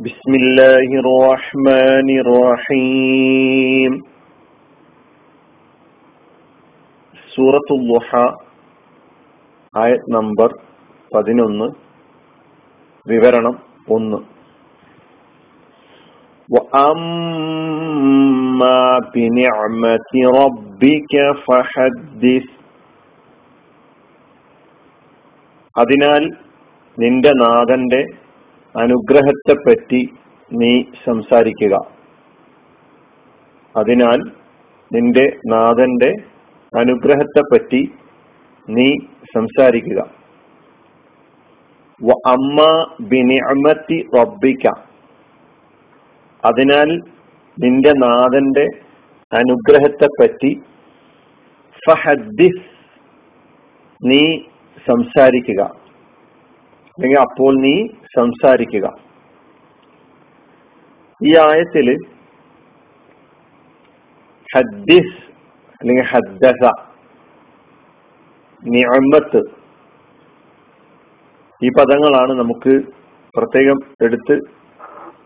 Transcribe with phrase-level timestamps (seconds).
[0.00, 3.92] بسم الله الرحمن الرحيم
[7.32, 8.10] സൂറത്തുൽ ലുഹ
[9.74, 10.50] ആയത് നമ്പർ
[11.10, 11.66] പതിനൊന്ന്
[13.06, 13.56] വിവരണം
[13.96, 14.18] ഒന്ന്
[16.48, 17.90] وأما
[19.14, 20.10] بنعمة
[20.40, 21.12] ربك
[21.46, 22.46] فحدث
[25.74, 26.22] അതിനാൽ
[26.98, 28.00] നിന്റെ നാഥന്റെ
[28.75, 30.13] അനുഗ്രഹത്തെപ്പറ്റി
[30.51, 31.75] നീ സംസാരിക്കുക.
[33.77, 34.19] അതിനാൽ
[34.91, 36.11] നിന്റെ നാഥന്റെ
[36.77, 37.81] അനുഗ്രഹത്തെപ്പറ്റി
[38.69, 38.97] നീ
[39.35, 40.01] സംസാരിക്കുക.
[42.27, 42.59] അമ്മ
[43.01, 44.67] ബിനിഅമത്തി റബ്ബിക്ക
[46.45, 46.89] അതിനാൽ
[47.57, 48.65] നിന്റെ നാഥന്റെ
[49.33, 50.61] അനുഗ്രഹത്തെപ്പറ്റി
[51.81, 52.65] ഫഹദ്ദിസ്
[54.01, 54.39] നീ
[54.87, 55.80] സംസാരിക്കുക.
[57.01, 57.75] അല്ലെങ്കിൽ അപ്പോൾ നീ
[58.15, 58.87] സംസാരിക്കുക.
[61.21, 61.87] ഈ ആയത്തിൽ
[64.49, 65.17] ഹദ്ദിസ്
[65.81, 66.63] അല്ലെങ്കിൽ ഹദ്ദസ
[68.63, 69.41] നിഅമത്ത്
[71.61, 72.73] ഈ പദങ്ങളാണ് നമുക്ക്
[73.37, 74.35] പ്രത്യേകം എടുത്ത്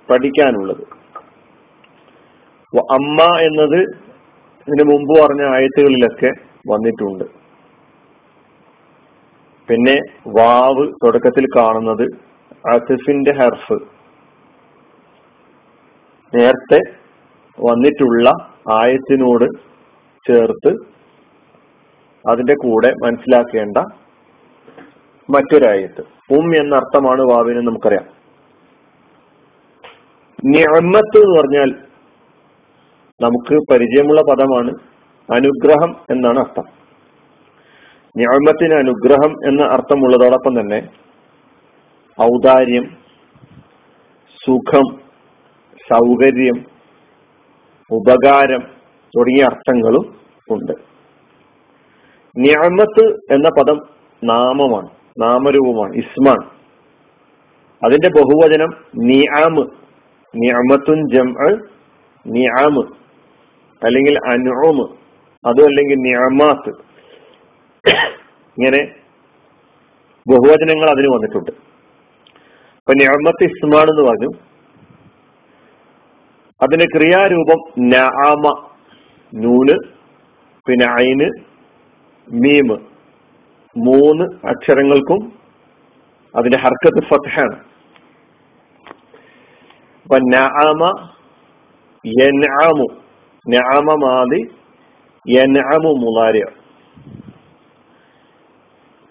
[0.10, 0.84] പഠിക്കാനുള്ളത്.
[2.98, 3.80] അമ്മ എന്നത്
[4.68, 6.32] ഇതിനു മുമ്പ് പറഞ്ഞ ആയത്തുകളിലൊക്കെ
[6.72, 7.45] വന്നിട്ടുണ്ട്.
[9.70, 12.04] പിന്നെ വാവ് തുടക്കത്തിൽ കാണുന്നത്
[12.70, 13.74] അസിഫിന്റെ ഹർഫ്.
[16.36, 16.80] നേരത്തെ
[17.60, 18.30] വന്നിട്ടുള്ള
[18.72, 19.46] ആയത്തിനോട്
[20.28, 20.76] ചേർത്ത്
[22.30, 23.78] അതിന്റെ കൂടെ മനസ്സിലാക്കേണ്ട
[25.30, 26.02] മറ്റൊരായത്ത്.
[26.32, 28.06] ഉം എന്ന അർത്ഥമാണ് വാവിന് നമുക്കറിയാം.
[30.46, 31.76] ഞമ്മത്ത് എന്ന് പറഞ്ഞാൽ
[33.22, 34.72] നമുക്ക് പരിചയമുള്ള പദമാണ്
[35.34, 36.85] അനുഗ്രഹം എന്നാണ് അർത്ഥം.
[38.16, 40.90] ഞാമത്തിന് അനുഗ്രഹം എന്ന അർത്ഥമുള്ളതോടൊപ്പം തന്നെ
[42.22, 42.98] ഔദാര്യം
[44.46, 44.86] സുഖം
[45.94, 46.66] സൗകര്യം
[47.92, 48.60] ഉപകാരം
[49.14, 50.16] തുടങ്ങിയ അർത്ഥങ്ങളും
[50.50, 50.74] ഉണ്ട്.
[52.36, 53.78] ഞാമത്ത് എന്ന പദം
[54.24, 54.90] നാമമാണ്
[55.22, 56.38] നാമരൂപമാണ് ഇസ്മാൻ
[57.84, 59.64] അതിന്റെ ബഹുവചനം നിയാമ്
[60.34, 61.28] നിയമത്തുൻ ജം
[62.26, 62.84] നിയാമ്
[63.82, 64.86] അല്ലെങ്കിൽ അനുമ്
[65.46, 66.72] അതും അല്ലെങ്കിൽ നിയമാത്ത്
[68.58, 68.82] ഇങ്ങനെ
[70.26, 71.52] ബഹുവചനങ്ങൾ അതിന് വന്നിട്ടുണ്ട്.
[72.80, 74.30] അപ്പൊ നിയമത്ത് ഇസ്മാൻ എന്ന് പറഞ്ഞു.
[76.62, 77.60] അതിന്റെ ക്രിയാരൂപം
[77.94, 78.44] നാമ
[79.34, 79.76] നൂന്
[80.68, 81.28] പിന്നെ ഐന്
[82.28, 82.78] മീമ്
[83.76, 85.22] മൂന്ന് അക്ഷരങ്ങൾക്കും
[86.36, 87.58] അതിന്റെ ഹർക്കത്ത് ഫത്ഹാണ്.
[90.06, 90.84] അപ്പൊ നാമ
[92.06, 92.88] യൻആമു
[93.46, 94.42] നഅമ മാതി
[95.26, 96.46] യൻഅമു മുലാരിയ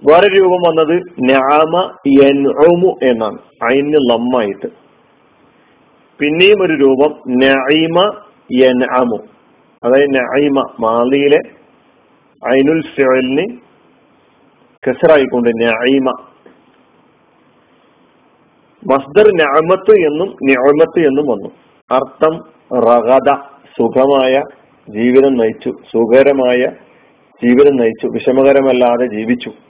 [0.04, 0.96] വേറെ രൂപം വന്നത്
[1.30, 3.38] നാമ യൻഉമു എന്നാണ്.
[3.62, 4.68] അയിന് ലമ്മായിട്ട്.
[6.20, 7.98] പിന്നെയും ഒരു രൂപം നഈമ
[8.52, 9.18] യൻഅമു.
[9.84, 11.40] അതായത് നഈമ മാലിയിലെ
[12.42, 13.46] അയിനുൽ ഫിഅലിന്
[14.82, 16.10] കെസറായിക്കൊണ്ട് നൈമ
[18.92, 21.50] മസ്ദർ നഅമത്ത് എന്നും നിഅമത്ത് എന്നും വന്നു.
[21.90, 22.34] അർത്ഥം
[22.78, 23.30] റഗദ
[23.76, 24.42] സുഖമായ
[24.88, 25.70] ജീവിതം നയിച്ചു.
[25.92, 26.62] സുഖകരമായ
[27.44, 28.06] ജീവിതം നയിച്ചു.
[28.06, 29.63] വിഷമകരമല്ലാതെ ജീവിച്ചു.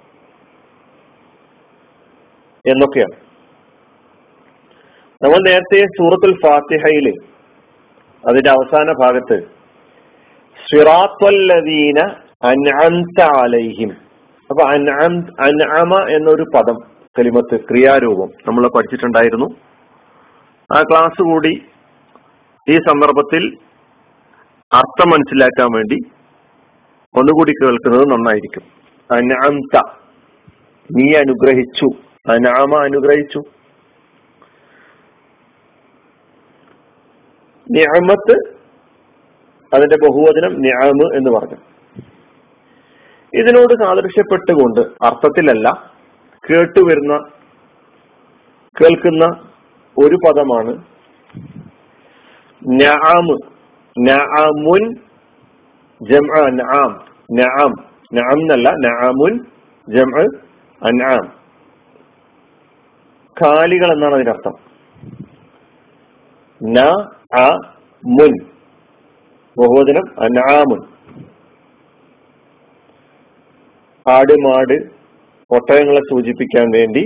[2.64, 3.16] എന്നൊക്കെയാണ്.
[5.22, 7.06] നമ്മൾ നേരത്തെ സൂറത്തുൽ ഫാത്തിഹയിൽ
[8.24, 9.36] അതിന്റെ അവസാന ഭാഗത്ത്
[10.58, 11.98] സിറാത്വല്ലദീന
[12.50, 13.90] അൻഅംത അലൈഹിം.
[14.50, 15.14] അപ്പൊ അൻഅം
[15.46, 16.78] അൻഅമ എന്നൊരു പദം
[17.18, 19.48] കലിമത്ത് ക്രിയാരൂപം നമ്മൾ പഠിച്ചിട്ടുണ്ടായിരുന്നു.
[20.70, 21.52] ആ ക്ലാസ് കൂടി
[22.66, 23.44] ഈ സന്ദർഭത്തിൽ
[24.72, 25.98] അർത്ഥം മനസ്സിലാക്കാൻ വേണ്ടി
[27.14, 28.64] ഒന്നുകൂടി കേൾക്കുന്നത് നന്നായിരിക്കും.
[29.10, 29.76] അനാംത
[30.90, 31.88] നീ അനുഗ്രഹിച്ചു.
[32.26, 33.40] അനാമ അനുഗ്രഹിച്ചു.
[37.66, 38.34] നിയമത്ത്
[39.72, 41.58] അതിന്റെ ബഹുവചനം ന്യാമ് എന്ന് പറഞ്ഞു.
[43.32, 45.68] ഇതിനോട് സാദൃശ്യപ്പെട്ടുകൊണ്ട് അർത്ഥത്തിലല്ല
[46.44, 47.14] കേട്ടുവരുന്ന
[48.76, 49.24] കേൾക്കുന്ന
[49.96, 50.72] ഒരു പദമാണ്
[52.62, 53.36] നആമ്
[53.96, 54.84] നഅമുൻ
[56.00, 56.92] ജംഅ നആം
[57.38, 57.72] നആം
[58.42, 58.68] എന്നല്ല
[59.88, 60.24] ജംഅ
[60.82, 61.24] അൻആം.
[63.42, 64.54] കാലികൾ എന്നാണ് അതിനർത്ഥം
[66.62, 66.78] ന
[67.38, 67.46] അ
[68.06, 68.32] മുൻ.
[69.58, 70.80] ബഹുവചനം അനാമുൻ.
[74.06, 74.74] ആട് മാട്
[75.50, 77.02] ഒട്ടകങ്ങളെ സൂചിപ്പിക്കാൻ വേണ്ടി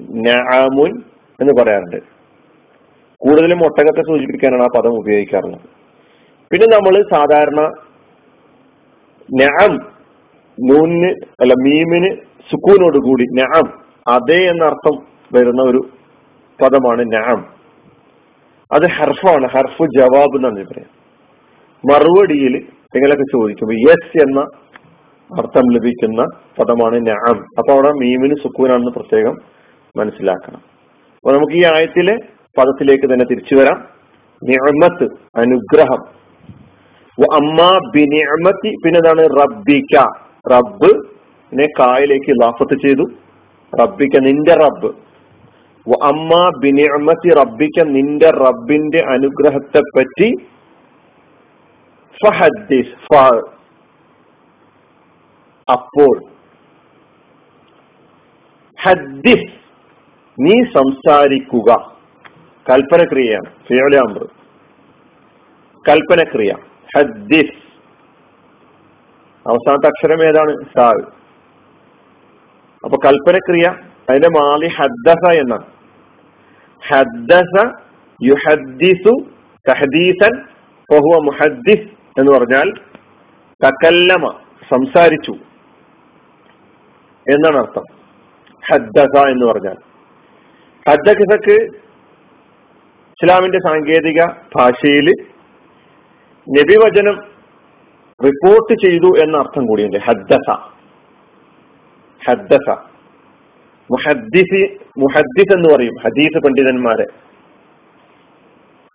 [0.00, 1.02] നാമുൻ
[1.40, 1.96] എന്ന് പറയാറുണ്ട്.
[3.18, 5.60] കൂടുതലും ഒട്ടകത്തെ സൂചിപ്പിക്കാനാണ് ആ പദം ഉപയോഗിക്കാറുള്ളത്.
[6.52, 7.60] പിന്നെ നമ്മൾ സാധാരണ
[9.34, 9.72] നാം
[10.58, 11.10] നൂനിന്
[11.40, 12.16] അല്ല മീമിന്
[12.50, 15.80] സുക്കൂനോട് കൂടി നാം അതേ എന്ന അർത്ഥം വരുന്ന ഒരു
[16.60, 17.40] പദമാണ് നഅം
[18.70, 19.46] അത് ഹർഫാണ്.
[19.54, 20.90] ഹർഫ് ജവാബ് എന്നാണ് പറയാം
[21.84, 22.54] മറുപടിയിൽ
[22.94, 24.40] നിങ്ങളൊക്കെ ചോദിക്കുമ്പോൾ യെസ് എന്ന
[25.30, 26.22] അർത്ഥം ലഭിക്കുന്ന
[26.58, 29.34] പദമാണ് ഞാം അപ്പൊ അവിടെ മീമിന് സുക്കൂനാണെന്ന് പ്രത്യേകം
[29.96, 30.60] മനസ്സിലാക്കണം.
[31.16, 32.14] അപ്പൊ നമുക്ക് ഈ ആയത്തിലെ
[32.58, 33.78] പദത്തിലേക്ക് തന്നെ തിരിച്ചു വരാം.
[34.42, 36.00] നിഅമത്ത് അനുഗ്രഹം.
[37.18, 37.60] അമ്മ
[37.94, 39.94] ബിനിഅമത്തി പിന്നെ എന്താണ് റബ്ബിക്ക.
[40.52, 40.90] റബ്ബ്
[41.52, 43.04] നെ കായിലേക്ക് ലാഫത്ത് ചെയ്തു.
[43.72, 44.90] റബ്ബിക്ക നിന്റെ റബ്ബ്.
[46.08, 46.32] അമ്മ
[46.62, 50.28] ബിനിഅമത്തി റബ്ബിക്ക നിന്റെ റബ്ബിന്റെ അനുഗ്രഹത്തെ പറ്റി
[52.18, 52.96] ഫഹദ്ദീസ്
[55.68, 56.14] അപ്പോൾ
[58.78, 59.48] ഹദ്ദിസ്
[60.38, 61.70] നീ സംസാരിക്കുക.
[62.70, 64.22] കൽപ്പനക്രിയയാണ് ഫിയോലാമ്പ്
[65.88, 66.52] കൽപ്പനക്രിയ
[66.94, 67.56] ഹദ്ദിസ്.
[69.46, 70.52] അവസാനത്തെ അക്ഷരം ഏതാണ്?
[70.74, 71.04] സാവ്
[72.84, 73.66] അപ്പൊ കൽപ്പനക്രിയ
[74.08, 75.66] അതിന്റെ മാലി ഹദ്ദസ എന്നാണ്.
[76.86, 77.72] ഹദ്ദസ
[78.22, 79.24] യുഹദ്ദിസു
[81.20, 81.88] മുഹദ്ദിസ്
[82.20, 82.70] എന്ന് പറഞ്ഞാൽ
[83.66, 84.34] തക്കല്ലമ
[84.70, 85.32] സംസാരിച്ചു.
[87.30, 87.82] എന്നാണ് അർത്ഥം.
[88.70, 89.74] ഹദ്ദസ എന്ന് പറഞ്ഞാൽ.
[90.90, 91.78] ഹദ്ദസക്ക്
[93.08, 94.24] ഇസ്ലാമിന്റെ സാങ്കേതിക
[94.56, 95.10] ഭാഷയിൽ
[96.50, 97.16] നബിവചനം
[98.24, 99.98] റിപ്പോർട്ട് ചെയ്തു എന്ന അർത്ഥം കൂടിയുണ്ട്.
[99.98, 100.50] ഹദ്ദസ.
[102.28, 102.97] ഹദ്ദസ.
[103.90, 105.94] മുഹദ്ദിസി മുഹദ്ദിസ് എന്ന് പറയും.
[106.04, 107.06] ഹദീസ് പണ്ഡിതന്മാരെ.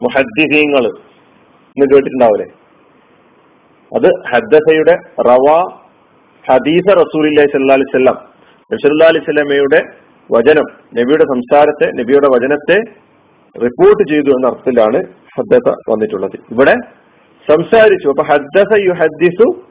[0.02, 0.86] മുഹദ്ദിസീങ്ങൾ
[1.78, 2.48] എന്ന് കേട്ടിട്ടുണ്ടാവില്ലേ
[3.96, 5.70] അത് ഹദ്ദസയുടെ റവ
[6.52, 8.18] ഹദീസ റസൂലി സല്ലാ അലൈഹി സ്വല്ലാം
[8.72, 9.80] നബ്സല്ലാ അലൈഹി സ്വലമയുടെ
[10.32, 10.64] വചനം
[11.00, 12.78] നബിയുടെ സംസാരത്തെ നബിയുടെ വചനത്തെ
[13.64, 15.04] റിപ്പോർട്ട് ചെയ്തു എന്ന അർത്ഥത്തിലാണ്
[15.38, 16.38] ഹദ്ദസ വന്നിട്ടുള്ളത്.
[16.52, 16.76] ഇവിടെ
[17.52, 18.08] സംസാരിച്ചു.
[18.08, 19.62] അപ്പൊ ഹദ്ദസ യു ഹദ്ദിസു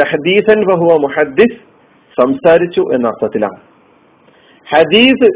[0.00, 1.58] തഹദീസൻ ബഹുവ മുഹദ്ദിസ്
[2.20, 3.73] സംസാരിച്ചു എന്ന അർത്ഥത്തിലാണ്.
[4.72, 5.28] ഹദീസ്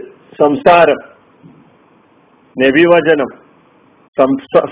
[0.43, 1.01] സംസാരം
[2.57, 3.31] നബിവചനം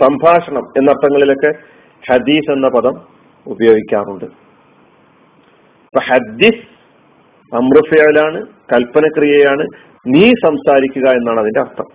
[0.03, 1.51] സംഭാഷണം എന്നർത്ഥങ്ങളിലൊക്കെ
[2.11, 2.95] ഹദീസ് എന്ന പദം
[3.47, 4.25] ഉപയോഗിക്കാറുണ്ട്.
[5.87, 6.65] അപ്പൊ ഹദ്ദിസ്
[7.53, 8.39] അമൃഫയാണ്
[8.73, 9.65] കൽപ്പനക്രിയയാണ്
[10.07, 11.89] നീ സംസാരിക്കുക എന്നാണ് അതിന്റെ അർത്ഥം.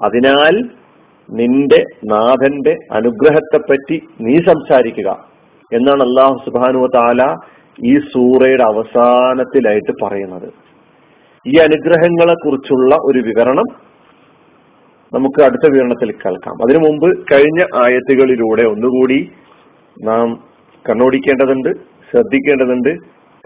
[0.00, 0.54] അതിനാൽ
[1.28, 5.10] നിന്റെ നാഥന്റെ അനുഗ്രഹത്തെ പറ്റി നീ സംസാരിക്കുക
[5.72, 7.22] എന്നാണ് അള്ളാഹു സുബാനു താല
[7.84, 10.52] ഈ സൂറയുടെ അവസാനത്തിലായിട്ട് പറയുന്നത്.
[11.46, 13.90] ഈ അനുഗ്രഹങ്ങളെ കുറിച്ചുള്ള ഒരു വിവരണം
[15.14, 16.54] നമുക്ക് അടുത്ത വിവരണത്തിൽ കേൾക്കാം.
[16.54, 19.30] അതിനു മുമ്പ് കഴിഞ്ഞ ആയത്തുകളിലൂടെ ഒന്നുകൂടി
[20.04, 20.44] നാം
[20.90, 21.68] കണ്ണോടിക്കേണ്ടതുണ്ട്
[22.10, 22.98] ശ്രദ്ധിക്കേണ്ടതുണ്ട്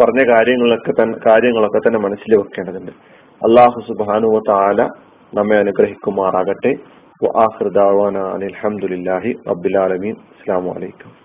[0.02, 2.92] പറഞ്ഞ കാര്യങ്ങളൊക്കെ തന്നെ കാര്യങ്ങളൊക്കെ തന്നെ മനസ്സിൽ വെക്കേണ്ടതുണ്ട്.
[3.32, 4.82] അള്ളാഹു സുബാനുവ താല
[5.34, 6.74] നമ്മെ അനുഗ്രഹിക്കുമാറാകട്ടെ.
[8.34, 11.23] അലഹമുല്ലാഹി അബ്ദുലാലമീൻ അസ്സാം വലൈക്കും